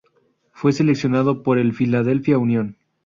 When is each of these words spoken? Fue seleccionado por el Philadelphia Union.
Fue 0.51 0.73
seleccionado 0.73 1.43
por 1.43 1.59
el 1.59 1.73
Philadelphia 1.75 2.39
Union. 2.39 2.75